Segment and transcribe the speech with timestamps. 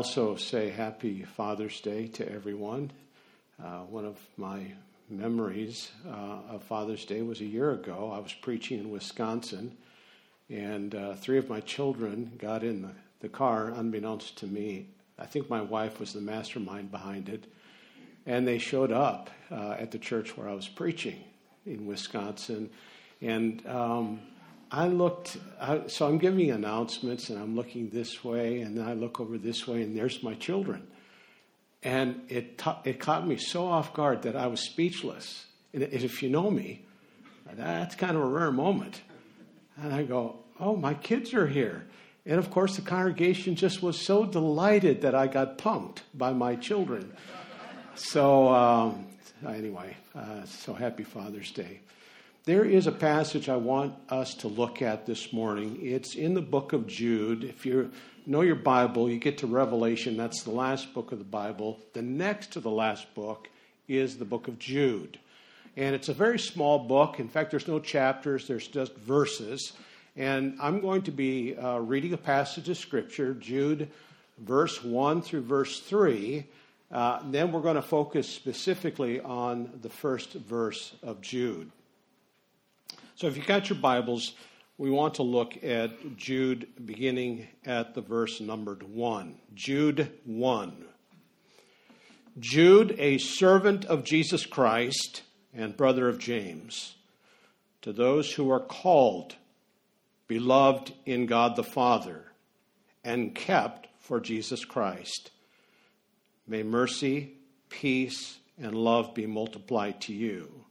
[0.00, 2.90] also say Happy Father's Day to everyone.
[3.62, 4.72] Uh, one of my
[5.10, 8.10] memories uh, of Father's Day was a year ago.
[8.10, 9.76] I was preaching in Wisconsin,
[10.48, 14.86] and uh, three of my children got in the, the car, unbeknownst to me.
[15.18, 17.44] I think my wife was the mastermind behind it,
[18.24, 21.22] and they showed up uh, at the church where I was preaching
[21.66, 22.70] in Wisconsin.
[23.20, 24.20] And um,
[24.72, 28.94] I looked, I, so I'm giving announcements, and I'm looking this way, and then I
[28.94, 30.86] look over this way, and there's my children.
[31.82, 35.46] And it, it caught me so off guard that I was speechless.
[35.72, 36.84] And if you know me,
[37.52, 39.00] that's kind of a rare moment.
[39.82, 41.86] And I go, oh, my kids are here.
[42.26, 46.54] And of course, the congregation just was so delighted that I got punked by my
[46.54, 47.12] children.
[47.94, 49.06] So, um,
[49.46, 51.80] anyway, uh, so happy Father's Day.
[52.46, 55.78] There is a passage I want us to look at this morning.
[55.82, 57.44] It's in the book of Jude.
[57.44, 57.92] If you
[58.24, 61.78] know your Bible, you get to Revelation, that's the last book of the Bible.
[61.92, 63.50] The next to the last book
[63.88, 65.18] is the book of Jude.
[65.76, 67.20] And it's a very small book.
[67.20, 69.74] In fact, there's no chapters, there's just verses.
[70.16, 73.90] And I'm going to be uh, reading a passage of Scripture, Jude,
[74.38, 76.46] verse 1 through verse 3.
[76.90, 81.70] Uh, then we're going to focus specifically on the first verse of Jude.
[83.20, 84.32] So if you got your Bibles,
[84.78, 89.36] we want to look at Jude beginning at the verse numbered 1.
[89.54, 90.84] Jude 1.
[92.38, 95.20] Jude, a servant of Jesus Christ
[95.52, 96.94] and brother of James,
[97.82, 99.36] to those who are called,
[100.26, 102.32] beloved in God the Father,
[103.04, 105.30] and kept for Jesus Christ
[106.46, 107.34] May mercy,
[107.68, 110.64] peace, and love be multiplied to you.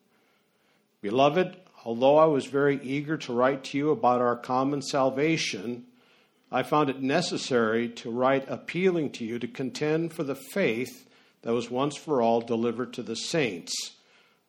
[1.01, 5.85] Beloved, although I was very eager to write to you about our common salvation,
[6.51, 11.07] I found it necessary to write appealing to you to contend for the faith
[11.41, 13.73] that was once for all delivered to the saints.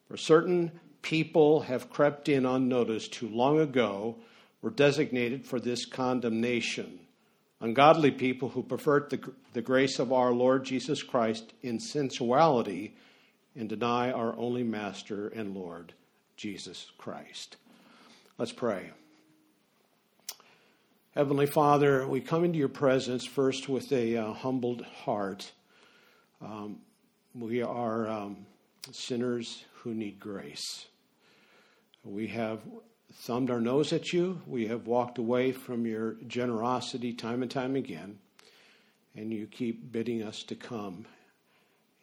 [0.08, 4.16] For certain people have crept in unnoticed who long ago
[4.62, 7.00] were designated for this condemnation
[7.60, 12.94] ungodly people who pervert the, the grace of our Lord Jesus Christ in sensuality
[13.54, 15.92] and deny our only Master and Lord,
[16.40, 17.58] Jesus Christ.
[18.38, 18.92] Let's pray.
[21.14, 25.52] Heavenly Father, we come into your presence first with a uh, humbled heart.
[26.40, 26.78] Um,
[27.34, 28.46] we are um,
[28.90, 30.86] sinners who need grace.
[32.04, 32.60] We have
[33.12, 34.40] thumbed our nose at you.
[34.46, 38.18] We have walked away from your generosity time and time again.
[39.14, 41.04] And you keep bidding us to come.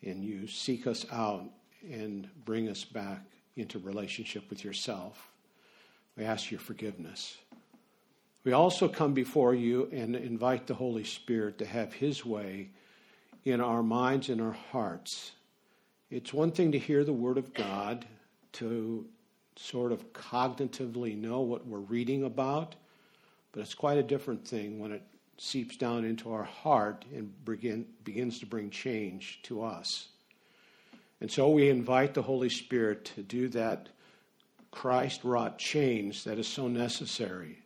[0.03, 1.49] And you seek us out
[1.91, 3.23] and bring us back
[3.57, 5.29] into relationship with yourself.
[6.15, 7.37] We ask your forgiveness.
[8.43, 12.69] We also come before you and invite the Holy Spirit to have his way
[13.43, 15.31] in our minds and our hearts.
[16.09, 18.05] It's one thing to hear the Word of God,
[18.53, 19.05] to
[19.57, 22.75] sort of cognitively know what we're reading about,
[23.51, 25.03] but it's quite a different thing when it
[25.37, 30.07] seeps down into our heart and begin, begins to bring change to us.
[31.19, 33.89] And so we invite the Holy Spirit to do that
[34.71, 37.59] Christ wrought change that is so necessary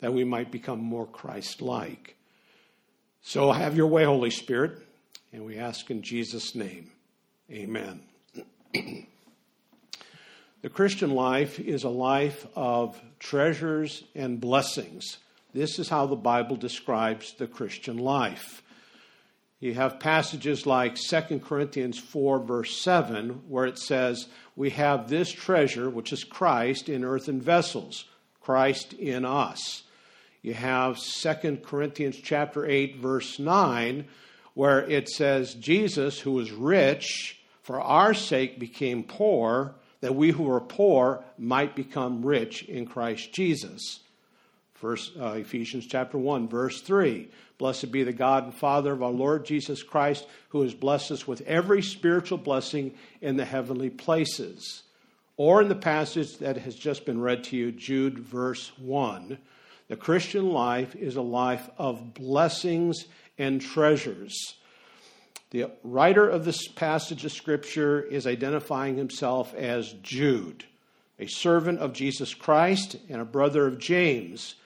[0.00, 2.16] that we might become more Christ like.
[3.22, 4.78] So have your way, Holy Spirit,
[5.32, 6.90] and we ask in Jesus' name.
[7.50, 8.00] Amen.
[10.66, 15.18] The Christian life is a life of treasures and blessings.
[15.54, 18.64] This is how the Bible describes the Christian life.
[19.58, 25.32] You have passages like 2 Corinthians 4, verse 7, where it says, We have this
[25.32, 28.04] treasure, which is Christ, in earthen vessels,
[28.40, 29.82] Christ in us.
[30.42, 34.06] You have 2 Corinthians chapter 8, verse 9,
[34.52, 40.50] where it says, Jesus, who was rich, for our sake became poor that we who
[40.50, 44.00] are poor might become rich in Christ Jesus.
[44.76, 47.28] First uh, Ephesians chapter 1 verse 3.
[47.56, 51.26] Blessed be the God and Father of our Lord Jesus Christ who has blessed us
[51.26, 54.82] with every spiritual blessing in the heavenly places.
[55.38, 59.38] Or in the passage that has just been read to you, Jude verse 1.
[59.88, 63.06] The Christian life is a life of blessings
[63.38, 64.56] and treasures.
[65.50, 70.64] The writer of this passage of Scripture is identifying himself as Jude,
[71.18, 74.56] a servant of Jesus Christ and a brother of James.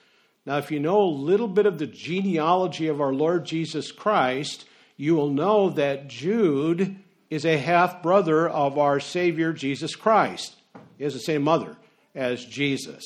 [0.45, 4.65] Now, if you know a little bit of the genealogy of our Lord Jesus Christ,
[4.97, 6.97] you will know that Jude
[7.29, 10.55] is a half brother of our Savior Jesus Christ.
[10.97, 11.77] He has the same mother
[12.15, 13.03] as Jesus,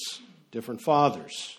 [0.52, 1.58] different fathers.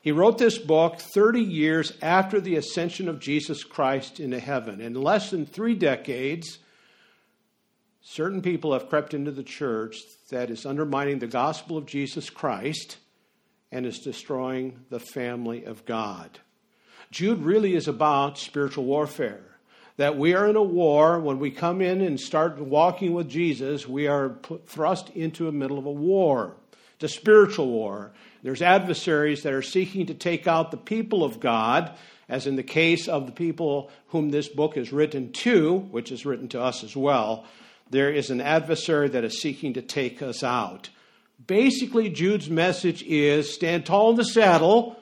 [0.00, 4.80] He wrote this book 30 years after the ascension of Jesus Christ into heaven.
[4.80, 6.58] In less than three decades,
[8.00, 9.98] certain people have crept into the church
[10.30, 12.96] that is undermining the gospel of Jesus Christ
[13.72, 16.38] and is destroying the family of God.
[17.10, 19.42] Jude really is about spiritual warfare.
[19.96, 23.86] That we are in a war, when we come in and start walking with Jesus,
[23.86, 26.54] we are put, thrust into the middle of a war.
[26.94, 28.12] It's a spiritual war.
[28.42, 31.92] There's adversaries that are seeking to take out the people of God,
[32.28, 36.24] as in the case of the people whom this book is written to, which is
[36.24, 37.44] written to us as well.
[37.90, 40.88] There is an adversary that is seeking to take us out.
[41.46, 44.96] Basically, Jude's message is stand tall in the saddle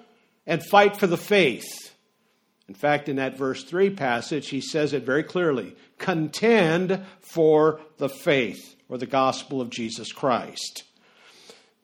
[0.46, 1.94] and fight for the faith.
[2.68, 8.08] In fact, in that verse 3 passage, he says it very clearly contend for the
[8.08, 10.84] faith or the gospel of Jesus Christ.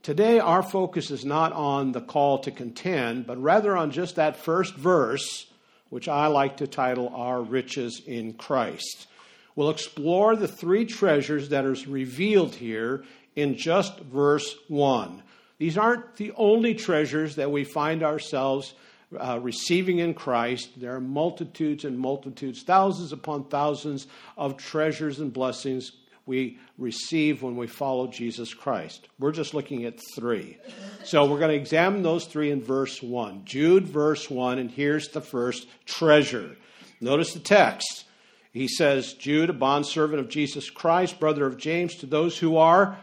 [0.02, 4.36] Today, our focus is not on the call to contend, but rather on just that
[4.36, 5.46] first verse,
[5.90, 9.08] which I like to title Our Riches in Christ.
[9.56, 13.02] We'll explore the three treasures that are revealed here
[13.36, 15.22] in just verse 1.
[15.58, 18.74] These aren't the only treasures that we find ourselves
[19.16, 20.80] uh, receiving in Christ.
[20.80, 24.06] There are multitudes and multitudes, thousands upon thousands
[24.36, 25.92] of treasures and blessings
[26.26, 29.08] we receive when we follow Jesus Christ.
[29.18, 30.58] We're just looking at three.
[31.04, 33.44] So we're going to examine those three in verse 1.
[33.44, 36.56] Jude, verse 1, and here's the first treasure.
[37.00, 38.04] Notice the text.
[38.52, 42.98] He says, Jude, a bondservant of Jesus Christ, brother of James, to those who are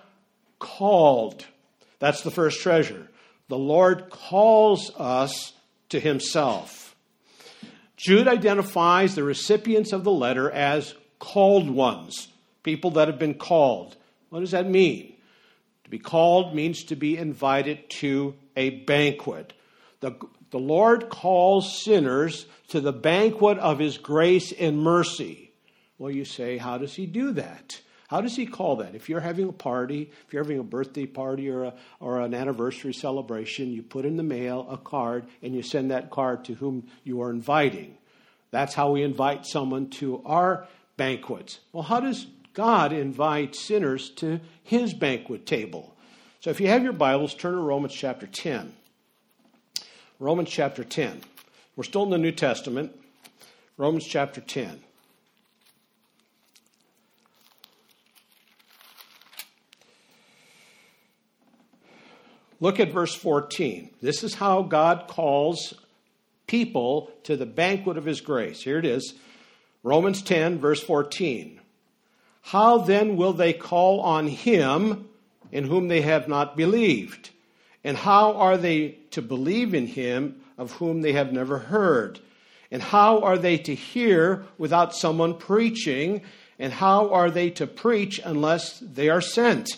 [0.64, 1.46] called.
[2.00, 3.10] That's the first treasure.
[3.50, 5.54] The Lord calls us
[5.90, 6.96] to himself.
[7.98, 12.30] Jude identifies the recipients of the letter as called ones
[12.64, 13.96] people that have been called.
[14.30, 15.14] What does that mean?
[15.84, 19.54] To be called means to be invited to a banquet.
[20.00, 20.16] The,
[20.50, 25.52] the Lord calls sinners to the banquet of his grace and mercy.
[25.98, 27.80] Well, you say, how does he do that?
[28.14, 28.94] How does he call that?
[28.94, 32.36] If you're having a party, if you're having a birthday party or, a, or an
[32.36, 36.54] anniversary celebration, you put in the mail a card and you send that card to
[36.54, 37.98] whom you are inviting.
[38.52, 41.58] That's how we invite someone to our banquets.
[41.72, 45.96] Well, how does God invite sinners to his banquet table.
[46.40, 48.74] So if you have your Bibles, turn to Romans chapter 10.
[50.20, 51.22] Romans chapter 10.
[51.76, 52.96] We're still in the New Testament.
[53.78, 54.82] Romans chapter 10.
[62.64, 63.90] Look at verse 14.
[64.02, 65.74] This is how God calls
[66.48, 68.64] people to the banquet of his grace.
[68.64, 69.16] Here it is
[69.84, 71.60] Romans 10, verse 14.
[72.42, 75.10] How then will they call on him
[75.52, 77.32] in whom they have not believed?
[77.84, 82.22] And how are they to believe in him of whom they have never heard?
[82.72, 86.22] And how are they to hear without someone preaching?
[86.58, 89.76] And how are they to preach unless they are sent?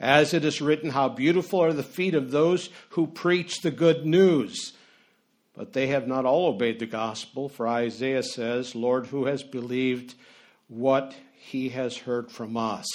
[0.00, 4.04] As it is written, How beautiful are the feet of those who preach the good
[4.04, 4.72] news.
[5.54, 10.14] But they have not all obeyed the gospel, for Isaiah says, Lord, who has believed
[10.66, 12.86] what he has heard from us.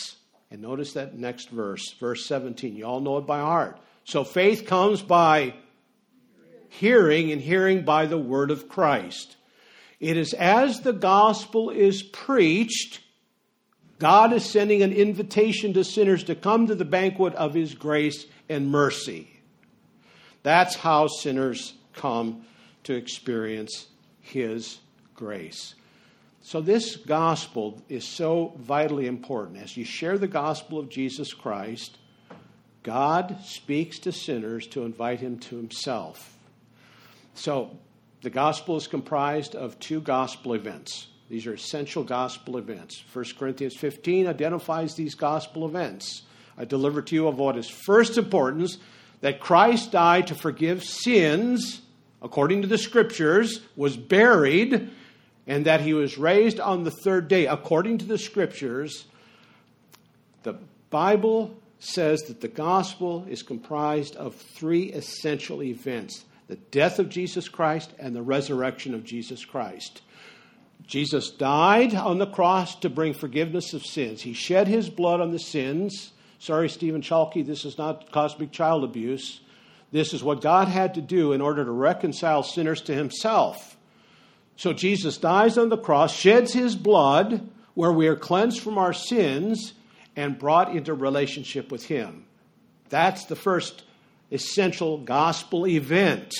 [0.51, 2.75] And notice that next verse, verse 17.
[2.75, 3.79] You all know it by heart.
[4.03, 5.53] So faith comes by
[6.69, 9.35] hearing, and hearing by the word of Christ.
[9.99, 13.01] It is as the gospel is preached,
[13.99, 18.25] God is sending an invitation to sinners to come to the banquet of his grace
[18.47, 19.29] and mercy.
[20.41, 22.45] That's how sinners come
[22.83, 23.87] to experience
[24.21, 24.79] his
[25.15, 25.75] grace.
[26.41, 29.61] So, this gospel is so vitally important.
[29.61, 31.97] As you share the gospel of Jesus Christ,
[32.83, 36.37] God speaks to sinners to invite him to himself.
[37.33, 37.77] So,
[38.21, 41.08] the gospel is comprised of two gospel events.
[41.29, 43.03] These are essential gospel events.
[43.13, 46.23] 1 Corinthians 15 identifies these gospel events.
[46.57, 48.79] I deliver to you of what is first importance
[49.21, 51.81] that Christ died to forgive sins,
[52.21, 54.89] according to the scriptures, was buried,
[55.45, 57.45] and that he was raised on the third day.
[57.45, 59.05] According to the scriptures,
[60.43, 60.55] the
[60.89, 67.47] Bible says that the gospel is comprised of three essential events the death of Jesus
[67.47, 70.01] Christ and the resurrection of Jesus Christ.
[70.85, 74.21] Jesus died on the cross to bring forgiveness of sins.
[74.21, 76.11] He shed his blood on the sins.
[76.39, 79.41] Sorry, Stephen Chalky, this is not cosmic child abuse.
[79.91, 83.77] This is what God had to do in order to reconcile sinners to himself.
[84.55, 88.93] So Jesus dies on the cross, sheds his blood, where we are cleansed from our
[88.93, 89.73] sins
[90.15, 92.25] and brought into relationship with him.
[92.89, 93.83] That's the first
[94.31, 96.33] essential gospel event.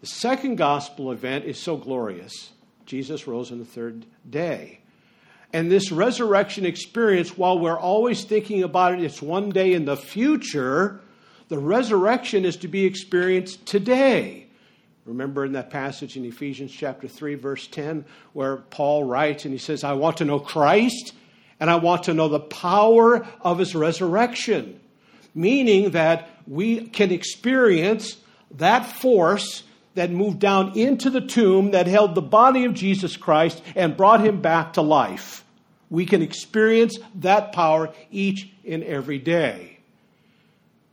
[0.00, 2.50] The second gospel event is so glorious.
[2.86, 4.80] Jesus rose on the third day.
[5.52, 9.96] And this resurrection experience, while we're always thinking about it, it's one day in the
[9.96, 11.00] future,
[11.48, 14.46] the resurrection is to be experienced today.
[15.04, 19.58] Remember in that passage in Ephesians chapter 3, verse 10, where Paul writes and he
[19.58, 21.14] says, I want to know Christ
[21.60, 24.80] and I want to know the power of his resurrection.
[25.32, 28.16] Meaning that we can experience
[28.52, 29.62] that force
[29.96, 34.24] that moved down into the tomb that held the body of Jesus Christ and brought
[34.24, 35.44] him back to life.
[35.90, 39.78] We can experience that power each and every day.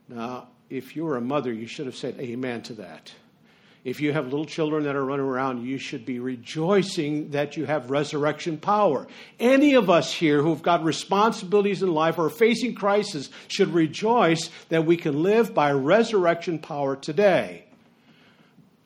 [0.09, 3.13] Now, if you were a mother, you should have said amen to that.
[3.83, 7.65] If you have little children that are running around, you should be rejoicing that you
[7.65, 9.07] have resurrection power.
[9.39, 14.85] Any of us here who've got responsibilities in life or facing crisis should rejoice that
[14.85, 17.62] we can live by resurrection power today.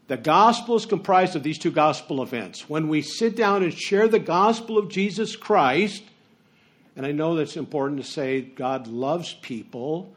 [0.07, 2.69] The gospel is comprised of these two gospel events.
[2.69, 6.01] When we sit down and share the gospel of Jesus Christ,
[6.95, 10.15] and I know that's important to say God loves people,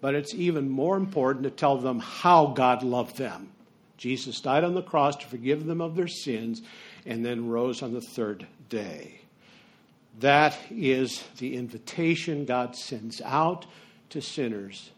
[0.00, 3.50] but it's even more important to tell them how God loved them.
[3.96, 6.62] Jesus died on the cross to forgive them of their sins
[7.06, 9.20] and then rose on the third day.
[10.18, 13.66] That is the invitation God sends out
[14.08, 14.90] to sinners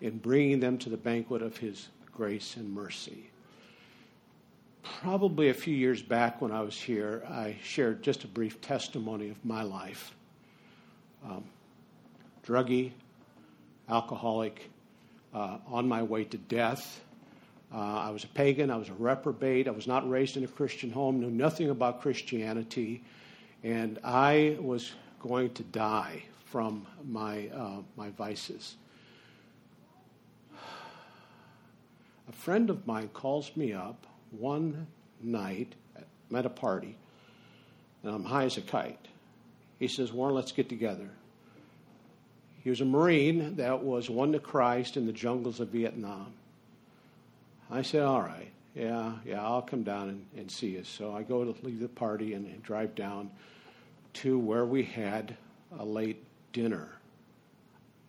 [0.00, 3.30] in bringing them to the banquet of His grace and mercy.
[5.02, 9.30] Probably a few years back when I was here, I shared just a brief testimony
[9.30, 10.14] of my life.
[11.24, 11.44] Um,
[12.46, 12.92] druggie,
[13.88, 14.70] alcoholic,
[15.32, 17.00] uh, on my way to death
[17.72, 18.70] uh, I was a pagan.
[18.70, 19.68] I was a reprobate.
[19.68, 23.02] I was not raised in a Christian home, knew nothing about Christianity.
[23.62, 28.76] And I was going to die from my, uh, my vices.
[30.54, 34.86] A friend of mine calls me up one
[35.22, 35.74] night.
[35.96, 36.96] I'm at a party,
[38.02, 39.08] and I'm high as a kite.
[39.78, 41.08] He says, Warren, let's get together.
[42.62, 46.32] He was a Marine that was won to Christ in the jungles of Vietnam.
[47.70, 50.84] I said, all right, yeah, yeah, I'll come down and, and see you.
[50.84, 53.30] So I go to leave the party and drive down
[54.14, 55.36] to where we had
[55.78, 56.88] a late dinner.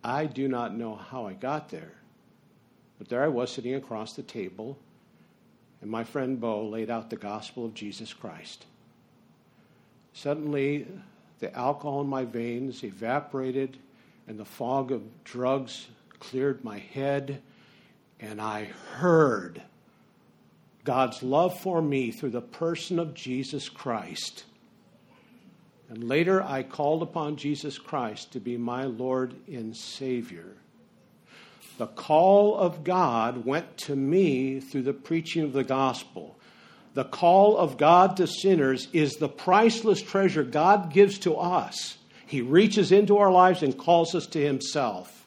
[0.02, 1.92] I do not know how I got there,
[2.98, 4.78] but there I was sitting across the table,
[5.80, 8.66] and my friend Bo laid out the gospel of Jesus Christ.
[10.12, 10.86] Suddenly,
[11.38, 13.78] the alcohol in my veins evaporated,
[14.28, 17.40] and the fog of drugs cleared my head
[18.20, 18.64] and I
[18.96, 19.62] heard
[20.84, 24.44] God's love for me through the person of Jesus Christ.
[25.88, 30.56] And later I called upon Jesus Christ to be my Lord and Savior.
[31.80, 36.38] The call of God went to me through the preaching of the gospel.
[36.92, 41.96] The call of God to sinners is the priceless treasure God gives to us.
[42.26, 45.26] He reaches into our lives and calls us to Himself.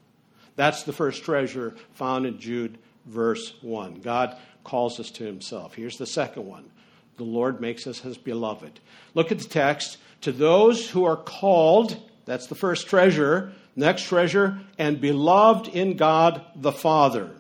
[0.56, 4.02] That's the first treasure found in Jude verse 1.
[4.02, 5.74] God calls us to himself.
[5.74, 6.70] Here's the second one
[7.18, 8.80] the Lord makes us his beloved.
[9.16, 9.98] Look at the text.
[10.22, 13.54] To those who are called, that's the first treasure.
[13.76, 17.32] Next treasure, and beloved in God the Father.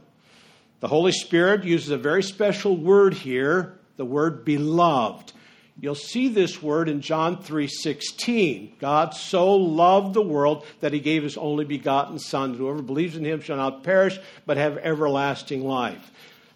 [0.79, 5.31] The Holy Spirit uses a very special word here, the word beloved.
[5.79, 8.73] You'll see this word in John 3:16.
[8.79, 12.53] God so loved the world that he gave his only begotten son.
[12.55, 16.11] Whoever believes in him shall not perish but have everlasting life.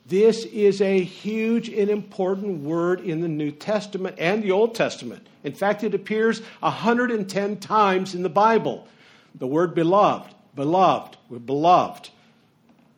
[0.05, 5.27] This is a huge and important word in the New Testament and the Old Testament.
[5.43, 8.87] In fact, it appears 110 times in the Bible.
[9.35, 12.09] The word beloved, beloved, we're beloved.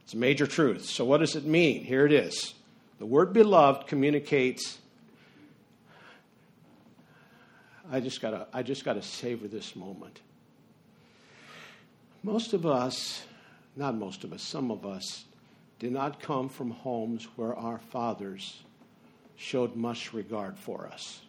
[0.04, 0.86] It's a major truth.
[0.86, 1.84] So, what does it mean?
[1.84, 2.54] Here it is.
[3.00, 4.80] The word beloved communicates
[7.92, 10.22] I just gotta I just gotta savor this moment.
[12.22, 13.24] Most of us,
[13.76, 15.26] not most of us, some of us,
[15.80, 18.62] did not come from homes where our fathers
[19.38, 21.22] showed much regard for us.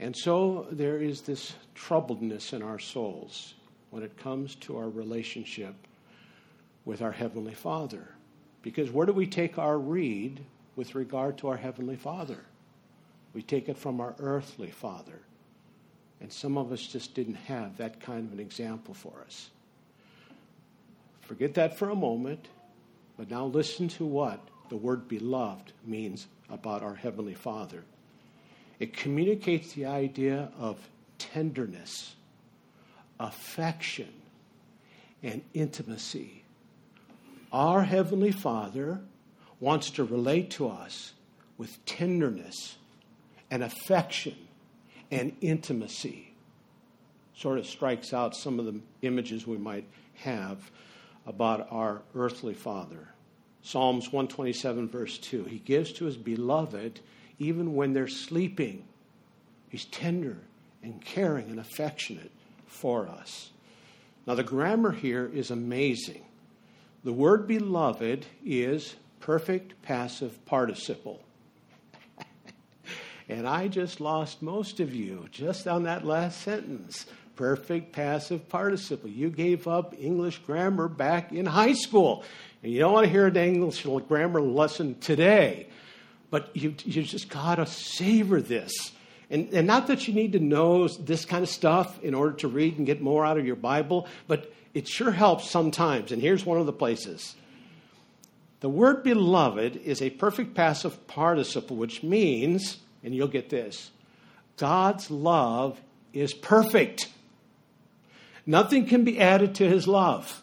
[0.00, 3.52] And so there is this troubledness in our souls
[3.90, 5.74] when it comes to our relationship
[6.86, 8.08] with our Heavenly Father.
[8.62, 10.40] Because where do we take our read
[10.74, 12.38] with regard to our Heavenly Father?
[13.34, 15.20] We take it from our earthly father.
[16.20, 19.50] And some of us just didn't have that kind of an example for us.
[21.20, 22.48] Forget that for a moment,
[23.18, 24.40] but now listen to what
[24.70, 27.84] the word beloved means about our Heavenly Father.
[28.80, 30.78] It communicates the idea of
[31.18, 32.16] tenderness,
[33.20, 34.08] affection,
[35.22, 36.44] and intimacy.
[37.52, 39.00] Our Heavenly Father
[39.60, 41.12] wants to relate to us
[41.58, 42.78] with tenderness
[43.50, 44.36] and affection
[45.10, 46.32] and intimacy.
[47.36, 49.84] Sort of strikes out some of the images we might
[50.14, 50.70] have
[51.26, 53.08] about our earthly father.
[53.62, 55.44] Psalms 127, verse 2.
[55.44, 57.00] He gives to his beloved
[57.40, 58.84] even when they're sleeping.
[59.68, 60.36] He's tender
[60.84, 62.30] and caring and affectionate
[62.66, 63.50] for us.
[64.26, 66.22] Now, the grammar here is amazing.
[67.02, 71.20] The word beloved is perfect passive participle.
[73.28, 77.06] and I just lost most of you just on that last sentence.
[77.36, 79.08] Perfect passive participle.
[79.08, 82.22] You gave up English grammar back in high school.
[82.62, 85.69] And you don't want to hear an English grammar lesson today.
[86.30, 88.92] But you, you just got to savor this.
[89.30, 92.48] And, and not that you need to know this kind of stuff in order to
[92.48, 96.12] read and get more out of your Bible, but it sure helps sometimes.
[96.12, 97.34] And here's one of the places.
[98.60, 103.90] The word beloved is a perfect passive participle, which means, and you'll get this,
[104.56, 105.80] God's love
[106.12, 107.08] is perfect.
[108.44, 110.42] Nothing can be added to his love,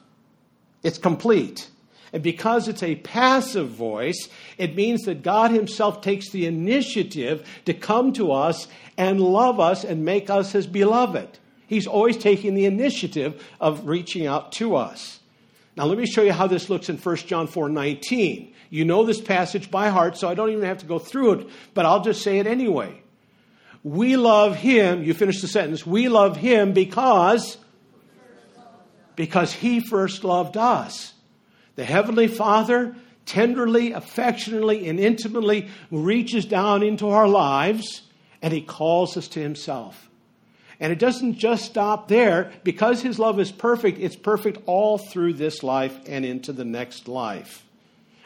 [0.82, 1.70] it's complete.
[2.14, 7.74] And because it's a passive voice, it means that God Himself takes the initiative to
[7.74, 11.40] come to us and love us and make us His beloved.
[11.68, 15.20] He's always taking the initiative of reaching out to us.
[15.76, 18.54] Now, let me show you how this looks in 1 John 4 19.
[18.70, 21.50] You know this passage by heart, so I don't even have to go through it,
[21.74, 23.02] but I'll just say it anyway.
[23.84, 27.58] We love Him, you finish the sentence, we love Him because,
[29.16, 31.14] because He first loved us.
[31.78, 32.96] The Heavenly Father
[33.28, 38.02] tenderly, affectionately, and intimately reaches down into our lives
[38.42, 40.10] and He calls us to Himself.
[40.80, 42.52] And it doesn't just stop there.
[42.64, 47.08] Because His love is perfect, it's perfect all through this life and into the next
[47.08, 47.64] life.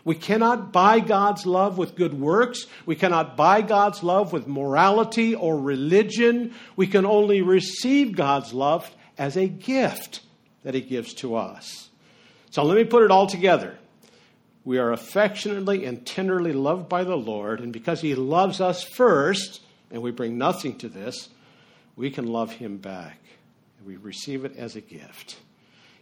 [0.03, 2.65] We cannot buy God's love with good works.
[2.85, 6.53] We cannot buy God's love with morality or religion.
[6.75, 10.21] We can only receive God's love as a gift
[10.63, 11.90] that He gives to us.
[12.51, 13.77] So let me put it all together.
[14.63, 19.61] We are affectionately and tenderly loved by the Lord, and because He loves us first,
[19.89, 21.29] and we bring nothing to this,
[21.95, 23.17] we can love Him back.
[23.85, 25.37] We receive it as a gift.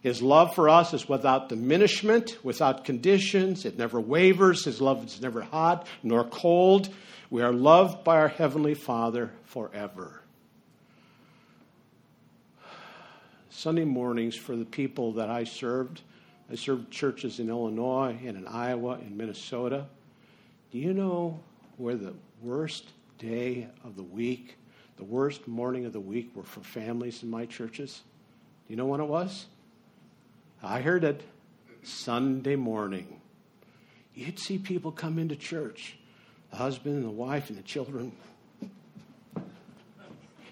[0.01, 3.65] His love for us is without diminishment, without conditions.
[3.65, 4.65] It never wavers.
[4.65, 6.89] His love is never hot nor cold.
[7.29, 10.21] We are loved by our Heavenly Father forever.
[13.49, 16.01] Sunday mornings for the people that I served
[16.51, 19.85] I served churches in Illinois and in Iowa and Minnesota.
[20.71, 21.39] Do you know
[21.77, 24.55] where the worst day of the week,
[24.97, 28.01] the worst morning of the week were for families in my churches?
[28.67, 29.45] Do you know when it was?
[30.63, 31.21] I heard it
[31.83, 33.21] Sunday morning.
[34.15, 35.97] You'd see people come into church,
[36.49, 38.11] the husband and the wife and the children.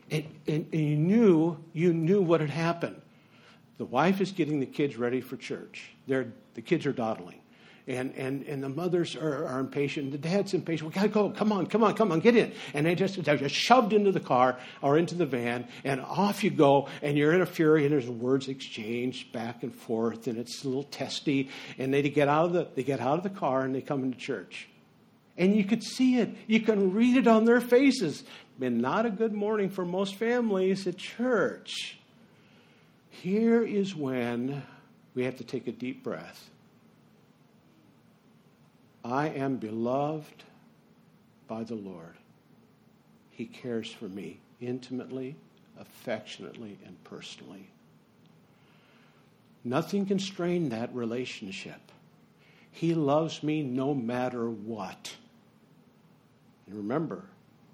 [0.10, 3.02] And, and, and you knew you knew what had happened.
[3.78, 5.92] The wife is getting the kids ready for church.
[6.08, 7.42] They're, the kids are dawdling.
[7.88, 10.12] And, and, and the mothers are, are impatient.
[10.12, 10.90] The dad's impatient.
[10.90, 11.30] We got to go.
[11.30, 12.52] Come on, come on, come on, get in.
[12.74, 16.44] And they just, they're just shoved into the car or into the van, and off
[16.44, 16.90] you go.
[17.02, 20.68] And you're in a fury, and there's words exchanged back and forth, and it's a
[20.68, 21.50] little testy.
[21.78, 24.04] And they get out of the, they get out of the car, and they come
[24.04, 24.68] into church.
[25.38, 26.36] And you could see it.
[26.48, 28.26] You can read it on their faces.
[28.60, 31.97] Been not a good morning for most families at church.
[33.22, 34.62] Here is when
[35.16, 36.52] we have to take a deep breath.
[39.04, 40.44] I am beloved
[41.48, 42.16] by the Lord.
[43.32, 45.36] He cares for me intimately,
[45.80, 47.70] affectionately, and personally.
[49.64, 51.92] Nothing can strain that relationship.
[52.72, 55.16] He loves me no matter what.
[56.68, 57.24] And remember,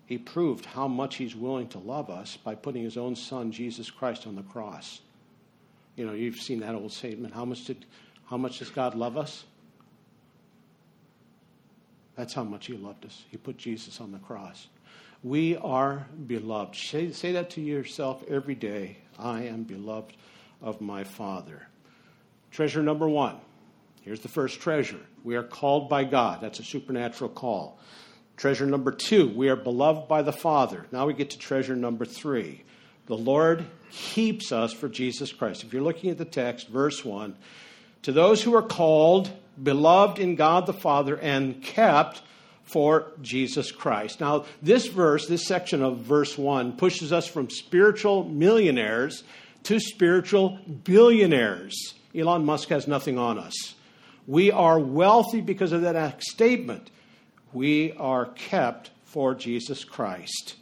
[0.06, 3.92] he proved how much he's willing to love us by putting his own son, Jesus
[3.92, 5.02] Christ, on the cross.
[5.96, 7.34] You know, you've seen that old statement.
[7.34, 7.86] How much did
[8.26, 9.44] how much does God love us?
[12.16, 13.24] That's how much He loved us.
[13.30, 14.68] He put Jesus on the cross.
[15.24, 16.76] We are beloved.
[16.76, 18.98] Say, say that to yourself every day.
[19.18, 20.16] I am beloved
[20.62, 21.68] of my Father.
[22.52, 23.38] Treasure number one.
[24.02, 25.00] Here's the first treasure.
[25.24, 26.42] We are called by God.
[26.42, 27.80] That's a supernatural call.
[28.36, 29.30] Treasure number two.
[29.30, 30.86] We are beloved by the Father.
[30.92, 32.64] Now we get to treasure number three.
[33.06, 35.64] The Lord keeps us for Jesus Christ.
[35.64, 37.36] If you're looking at the text, verse 1
[38.04, 42.22] To those who are called, beloved in God the Father, and kept
[42.64, 44.22] for Jesus Christ.
[44.22, 49.24] Now, this verse, this section of verse 1, pushes us from spiritual millionaires
[49.64, 51.94] to spiritual billionaires.
[52.16, 53.76] Elon Musk has nothing on us.
[54.28, 56.90] We are wealthy because of that statement.
[57.52, 60.56] We are kept for Jesus Christ.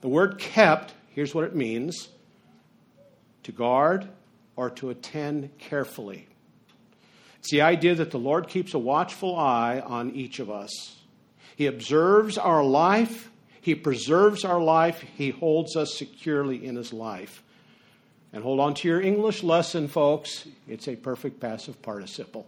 [0.00, 2.10] The word kept, here's what it means
[3.42, 4.08] to guard
[4.54, 6.28] or to attend carefully.
[7.40, 10.94] It's the idea that the Lord keeps a watchful eye on each of us.
[11.56, 17.42] He observes our life, He preserves our life, He holds us securely in His life.
[18.32, 20.46] And hold on to your English lesson, folks.
[20.68, 22.46] It's a perfect passive participle.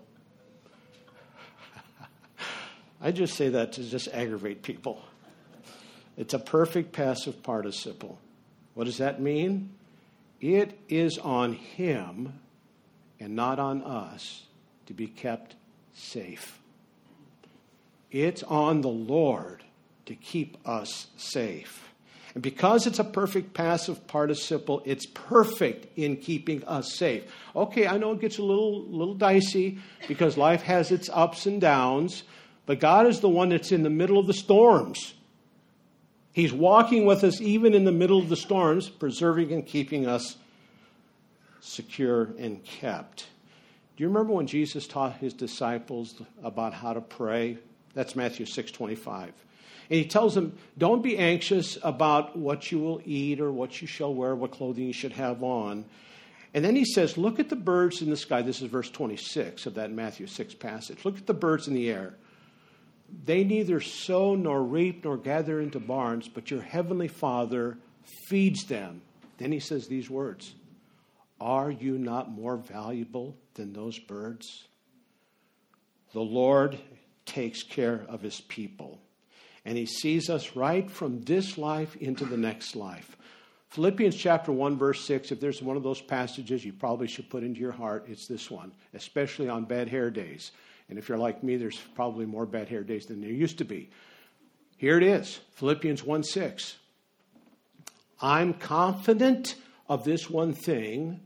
[3.01, 5.03] I just say that to just aggravate people.
[6.17, 8.21] It's a perfect passive participle.
[8.81, 9.75] What does that mean?
[10.40, 12.40] It is on Him
[13.21, 14.45] and not on us
[14.87, 15.55] to be kept
[15.93, 16.59] safe.
[18.11, 19.64] It's on the Lord
[20.07, 21.90] to keep us safe.
[22.33, 27.25] And because it's a perfect passive participle, it's perfect in keeping us safe.
[27.55, 31.61] Okay, I know it gets a little, little dicey because life has its ups and
[31.61, 32.23] downs,
[32.64, 35.12] but God is the one that's in the middle of the storms.
[36.33, 40.37] He's walking with us even in the middle of the storms, preserving and keeping us
[41.61, 43.27] secure and kept.
[43.97, 47.59] Do you remember when Jesus taught his disciples about how to pray?
[47.95, 49.33] That's Matthew 6:25.
[49.90, 53.88] And he tells them, Don't be anxious about what you will eat or what you
[53.88, 55.85] shall wear, what clothing you should have on.
[56.55, 58.40] And then he says, Look at the birds in the sky.
[58.43, 61.05] This is verse 26 of that Matthew 6 passage.
[61.05, 62.14] Look at the birds in the air.
[63.25, 67.79] They neither sow nor reap nor gather into barns, but your heavenly Father
[68.29, 69.03] feeds them.
[69.38, 70.55] Then he says these words
[71.40, 74.66] Are you not more valuable than those birds?
[76.12, 76.79] The Lord
[77.25, 79.01] takes care of his people
[79.64, 83.16] and he sees us right from this life into the next life.
[83.68, 87.44] Philippians chapter 1, verse 6, if there's one of those passages you probably should put
[87.44, 90.51] into your heart, it's this one, especially on bad hair days.
[90.90, 93.64] And if you're like me, there's probably more bad hair days than there used to
[93.64, 93.90] be.
[94.76, 96.76] Here it is Philippians 1 6.
[98.20, 99.55] I'm confident
[99.88, 101.20] of this one thing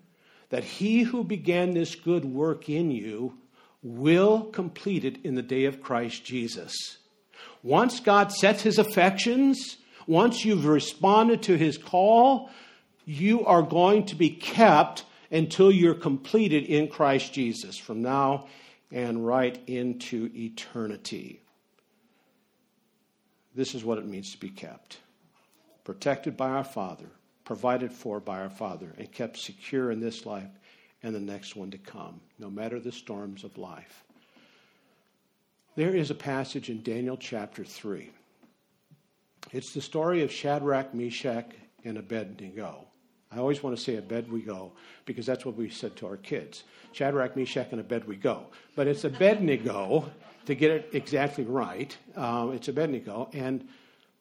[0.50, 3.38] that he who began this good work in you
[3.82, 6.98] will complete it in the day of Christ Jesus.
[7.62, 12.50] Once God sets his affections, once you've responded to his call,
[13.06, 18.46] you are going to be kept until you're completed in Christ Jesus from now
[18.90, 21.40] and right into eternity.
[23.54, 24.98] This is what it means to be kept
[25.84, 27.10] protected by our Father,
[27.44, 30.48] provided for by our Father, and kept secure in this life
[31.02, 34.02] and the next one to come, no matter the storms of life.
[35.76, 38.10] There is a passage in Daniel chapter 3.
[39.52, 41.50] It's the story of Shadrach, Meshach,
[41.84, 42.86] and Abednego.
[43.34, 44.72] I always want to say "A bed we go,"
[45.04, 46.64] because that's what we said to our kids.
[46.92, 47.80] Shadrach, Meshach, and.
[47.80, 48.46] A bed we go.
[48.76, 50.10] But it's Abednego
[50.46, 51.96] to get it exactly right.
[52.16, 53.28] Um, it's Abednego.
[53.32, 53.66] And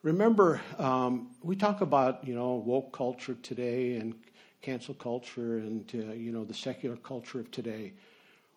[0.02, 4.15] remember, um, we talk about, you know, woke culture today and
[4.62, 7.93] cancel culture and, uh, you know, the secular culture of today.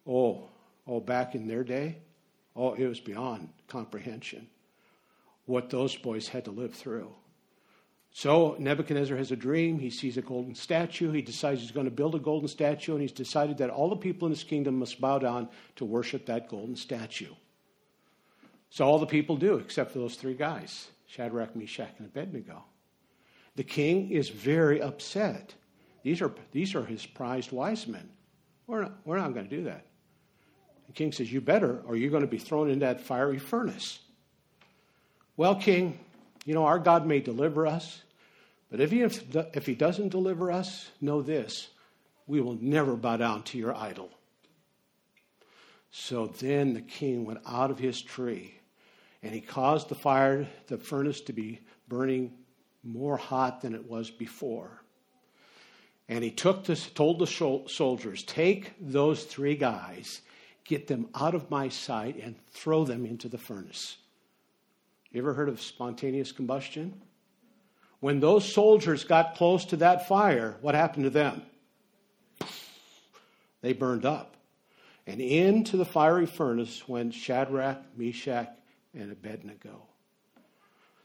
[0.07, 0.49] Oh,
[0.87, 1.97] oh, back in their day,
[2.57, 4.49] Oh, it was beyond comprehension
[5.45, 7.13] what those boys had to live through.
[8.17, 9.79] So Nebuchadnezzar has a dream.
[9.79, 11.13] He sees a golden statue.
[11.13, 13.97] He decides he's going to build a golden statue, and he's decided that all the
[13.97, 17.35] people in his kingdom must bow down to worship that golden statue.
[18.71, 22.65] So all the people do, except for those three guys Shadrach, Meshach, and Abednego.
[23.55, 25.53] The king is very upset.
[26.03, 28.09] These are, these are his prized wise men.
[28.67, 29.85] We're not, we're not going to do that.
[30.87, 33.99] The king says, You better, or you're going to be thrown into that fiery furnace.
[35.37, 35.99] Well, king,
[36.47, 38.01] you know, our God may deliver us,
[38.71, 41.69] but if he, if he doesn't deliver us, know this
[42.27, 44.11] we will never bow down to your idol.
[45.93, 48.59] So then the king went out of his tree
[49.23, 52.33] and he caused the fire, the furnace to be burning
[52.83, 54.83] more hot than it was before.
[56.09, 60.21] And he took this, told the soldiers, Take those three guys
[60.67, 63.97] get them out of my sight and throw them into the furnace.
[65.11, 67.01] You ever heard of spontaneous combustion?
[68.01, 71.43] When those soldiers got close to that fire, what happened to them?
[73.63, 74.37] They burned up.
[75.07, 78.49] And into the fiery furnace went Shadrach, Meshach,
[78.93, 79.83] and Abednego.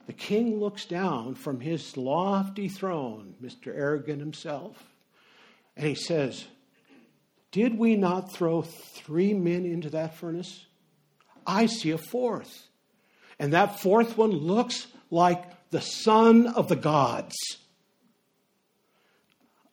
[0.08, 3.67] The king looks down from his lofty throne, Mr.
[3.67, 4.84] Arrogant himself,
[5.77, 6.45] and he says,
[7.51, 10.65] did we not throw three men into that furnace?
[11.45, 12.67] I see a fourth.
[13.39, 17.36] And that fourth one looks like the son of the gods.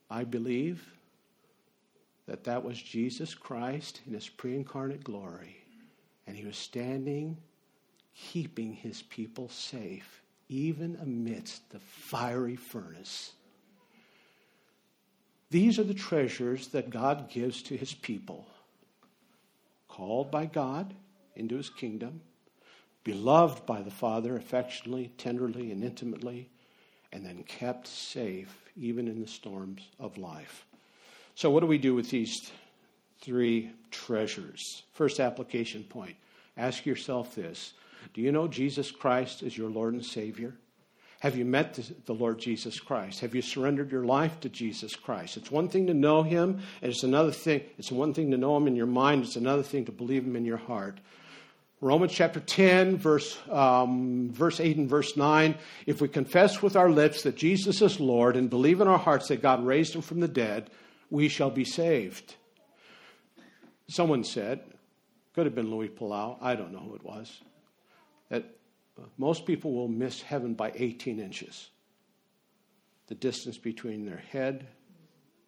[0.09, 0.93] I believe
[2.25, 5.57] that that was Jesus Christ in his pre incarnate glory.
[6.25, 7.37] And he was standing,
[8.15, 13.33] keeping his people safe, even amidst the fiery furnace.
[15.49, 18.45] These are the treasures that God gives to his people,
[19.87, 20.93] called by God
[21.35, 22.21] into his kingdom,
[23.09, 26.47] beloved by the Father affectionately, tenderly, and intimately,
[27.11, 30.67] and then kept safe even in the storms of life.
[31.33, 32.51] So, what do we do with these
[33.19, 34.83] three treasures?
[34.93, 36.17] First application point
[36.55, 37.73] ask yourself this
[38.13, 40.53] Do you know Jesus Christ as your Lord and Savior?
[41.21, 43.21] Have you met the Lord Jesus Christ?
[43.21, 45.35] Have you surrendered your life to Jesus Christ?
[45.35, 47.61] It's one thing to know Him, and it's another thing.
[47.79, 49.23] It's one thing to know Him in your mind.
[49.23, 50.99] It's another thing to believe Him in your heart.
[51.81, 55.55] Romans chapter 10, verse, um, verse 8 and verse 9.
[55.85, 59.29] If we confess with our lips that Jesus is Lord and believe in our hearts
[59.29, 60.69] that God raised him from the dead,
[61.09, 62.35] we shall be saved.
[63.87, 64.59] Someone said,
[65.33, 67.39] could have been Luis Palau, I don't know who it was,
[68.27, 68.43] that
[69.17, 71.69] most people will miss heaven by 18 inches
[73.07, 74.67] the distance between their head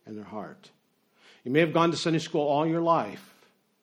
[0.06, 0.72] and their heart.
[1.44, 3.36] You may have gone to Sunday school all your life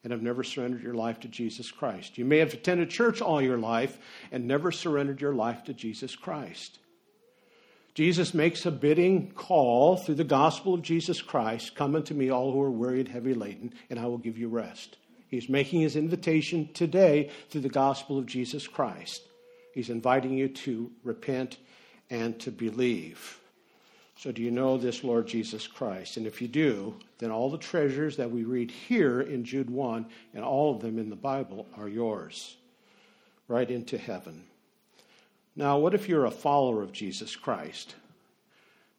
[0.03, 2.19] and have never surrendered your life to Jesus Christ.
[2.19, 3.99] You may have attended church all your life
[4.31, 6.79] and never surrendered your life to Jesus Christ.
[7.95, 12.53] Jesus makes a bidding call through the gospel of Jesus Christ Come unto me, all
[12.53, 14.99] who are weary and heavy laden, and I will give you rest.
[15.27, 19.23] He's making his invitation today through the gospel of Jesus Christ.
[19.75, 21.59] He's inviting you to repent
[22.09, 23.41] and to believe.
[24.19, 26.17] So, do you know this Lord Jesus Christ?
[26.17, 30.07] And if you do, then all the treasures that we read here in Jude 1
[30.35, 32.57] and all of them in the Bible are yours,
[33.47, 34.43] right into heaven.
[35.55, 37.95] Now, what if you're a follower of Jesus Christ?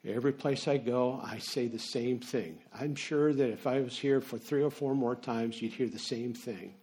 [0.05, 2.58] Every place I go, I say the same thing.
[2.73, 5.89] I'm sure that if I was here for three or four more times, you'd hear
[5.89, 6.73] the same thing.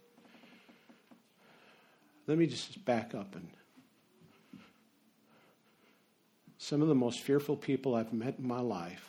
[2.27, 3.49] Let me just back up and
[6.66, 9.09] some of the most fearful people I've met in my life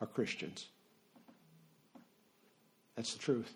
[0.00, 0.68] are Christians.
[2.94, 3.52] That's the truth.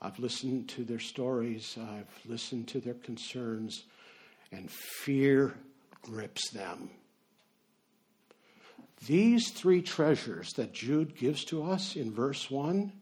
[0.00, 3.82] I've listened to their stories, I've listened to their concerns,
[4.52, 5.56] and fear
[6.00, 6.90] grips them.
[9.08, 12.92] These three treasures that Jude gives to us in verse 1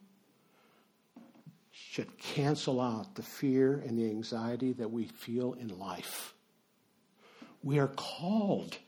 [1.72, 6.32] should cancel out the fear and the anxiety that we feel in life.
[7.62, 8.78] We are called.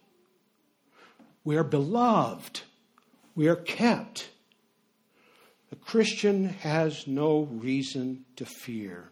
[1.45, 2.63] We are beloved.
[3.35, 4.31] We are kept.
[5.71, 9.11] The Christian has no reason to fear.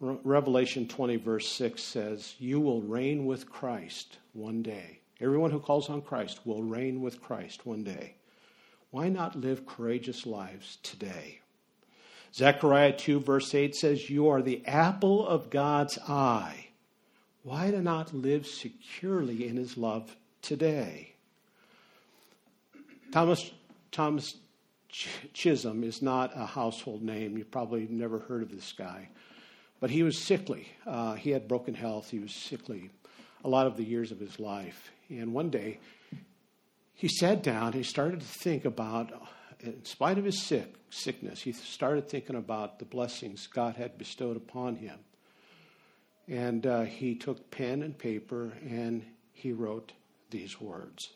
[0.00, 4.98] Revelation 20, verse 6 says, You will reign with Christ one day.
[5.20, 8.16] Everyone who calls on Christ will reign with Christ one day.
[8.90, 11.40] Why not live courageous lives today?
[12.34, 16.68] Zechariah 2, verse 8 says, You are the apple of God's eye.
[17.42, 21.14] Why do not live securely in his love today?
[23.10, 23.50] Thomas,
[23.90, 24.36] Thomas
[24.88, 27.36] Chisholm is not a household name.
[27.36, 29.08] You probably never heard of this guy.
[29.80, 30.68] But he was sickly.
[30.86, 32.10] Uh, he had broken health.
[32.10, 32.90] He was sickly
[33.44, 34.92] a lot of the years of his life.
[35.08, 35.80] And one day,
[36.94, 37.72] he sat down.
[37.72, 39.10] He started to think about,
[39.60, 44.36] in spite of his sick, sickness, he started thinking about the blessings God had bestowed
[44.36, 44.98] upon him.
[46.32, 49.92] And uh, he took pen and paper and he wrote
[50.30, 51.10] these words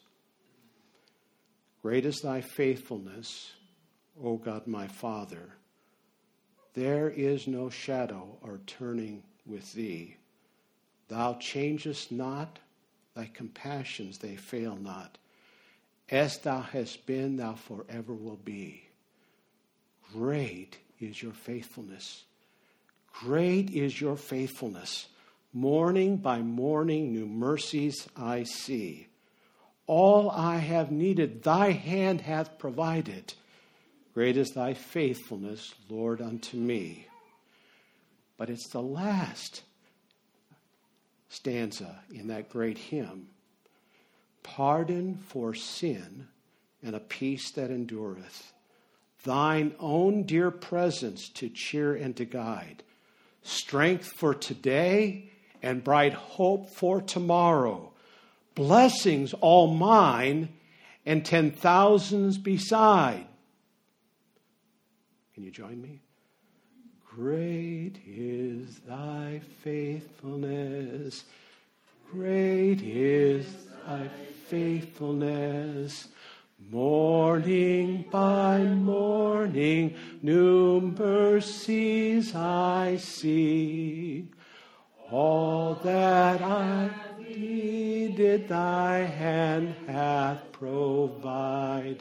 [1.80, 3.52] Great is thy faithfulness,
[4.22, 5.54] O God my Father.
[6.74, 10.18] There is no shadow or turning with thee.
[11.08, 12.58] Thou changest not,
[13.14, 15.16] thy compassions they fail not.
[16.10, 18.86] As thou hast been, thou forever will be.
[20.12, 22.25] Great is your faithfulness.
[23.20, 25.06] Great is your faithfulness.
[25.52, 29.06] Morning by morning, new mercies I see.
[29.86, 33.32] All I have needed, thy hand hath provided.
[34.12, 37.06] Great is thy faithfulness, Lord, unto me.
[38.36, 39.62] But it's the last
[41.30, 43.28] stanza in that great hymn
[44.42, 46.28] Pardon for sin
[46.82, 48.52] and a peace that endureth.
[49.24, 52.84] Thine own dear presence to cheer and to guide
[53.46, 55.30] strength for today
[55.62, 57.92] and bright hope for tomorrow,
[58.54, 60.48] blessings all mine
[61.04, 63.26] and ten thousands beside.
[65.34, 66.00] Can you join me?
[67.04, 71.24] Great is thy faithfulness.
[72.10, 73.46] Great is
[73.86, 74.08] thy
[74.48, 76.08] faithfulness.
[76.58, 84.28] Morning by morning, new mercies I see.
[85.10, 86.90] All that I
[87.20, 91.94] needed, thy hand hath provided.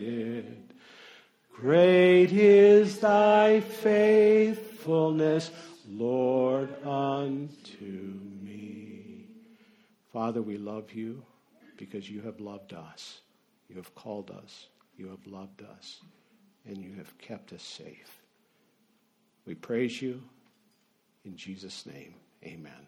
[1.53, 5.51] Great is thy faithfulness,
[5.87, 9.27] Lord, unto me.
[10.11, 11.23] Father, we love you
[11.77, 13.21] because you have loved us.
[13.69, 14.67] You have called us.
[14.97, 16.01] You have loved us.
[16.67, 18.21] And you have kept us safe.
[19.45, 20.21] We praise you.
[21.25, 22.87] In Jesus' name, amen.